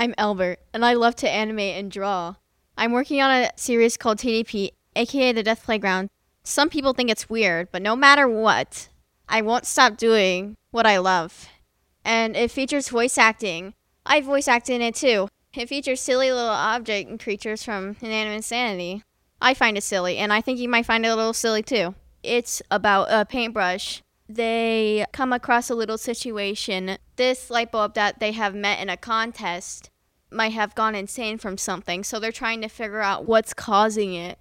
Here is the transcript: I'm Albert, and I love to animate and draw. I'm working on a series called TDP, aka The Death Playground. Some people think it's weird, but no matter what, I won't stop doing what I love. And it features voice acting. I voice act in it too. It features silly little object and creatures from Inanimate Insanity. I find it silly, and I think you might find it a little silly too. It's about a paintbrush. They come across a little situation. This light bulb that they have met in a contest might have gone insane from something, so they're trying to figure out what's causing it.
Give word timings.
I'm 0.00 0.14
Albert, 0.16 0.60
and 0.72 0.82
I 0.82 0.94
love 0.94 1.14
to 1.16 1.28
animate 1.28 1.76
and 1.76 1.90
draw. 1.92 2.36
I'm 2.74 2.92
working 2.92 3.20
on 3.20 3.30
a 3.30 3.50
series 3.56 3.98
called 3.98 4.16
TDP, 4.16 4.70
aka 4.96 5.32
The 5.32 5.42
Death 5.42 5.62
Playground. 5.62 6.08
Some 6.42 6.70
people 6.70 6.94
think 6.94 7.10
it's 7.10 7.28
weird, 7.28 7.68
but 7.70 7.82
no 7.82 7.94
matter 7.94 8.26
what, 8.26 8.88
I 9.28 9.42
won't 9.42 9.66
stop 9.66 9.98
doing 9.98 10.56
what 10.70 10.86
I 10.86 10.96
love. 10.96 11.50
And 12.02 12.34
it 12.34 12.50
features 12.50 12.88
voice 12.88 13.18
acting. 13.18 13.74
I 14.06 14.22
voice 14.22 14.48
act 14.48 14.70
in 14.70 14.80
it 14.80 14.94
too. 14.94 15.28
It 15.54 15.68
features 15.68 16.00
silly 16.00 16.32
little 16.32 16.48
object 16.48 17.10
and 17.10 17.20
creatures 17.20 17.62
from 17.62 17.94
Inanimate 18.00 18.36
Insanity. 18.36 19.02
I 19.38 19.52
find 19.52 19.76
it 19.76 19.82
silly, 19.82 20.16
and 20.16 20.32
I 20.32 20.40
think 20.40 20.58
you 20.58 20.68
might 20.70 20.86
find 20.86 21.04
it 21.04 21.10
a 21.10 21.14
little 21.14 21.34
silly 21.34 21.62
too. 21.62 21.94
It's 22.22 22.62
about 22.70 23.08
a 23.10 23.26
paintbrush. 23.26 24.02
They 24.32 25.06
come 25.12 25.32
across 25.32 25.70
a 25.70 25.74
little 25.74 25.98
situation. 25.98 26.98
This 27.16 27.50
light 27.50 27.72
bulb 27.72 27.94
that 27.94 28.20
they 28.20 28.30
have 28.30 28.54
met 28.54 28.78
in 28.80 28.88
a 28.88 28.96
contest 28.96 29.90
might 30.30 30.52
have 30.52 30.76
gone 30.76 30.94
insane 30.94 31.36
from 31.36 31.58
something, 31.58 32.04
so 32.04 32.20
they're 32.20 32.30
trying 32.30 32.60
to 32.62 32.68
figure 32.68 33.00
out 33.00 33.26
what's 33.26 33.52
causing 33.52 34.14
it. 34.14 34.38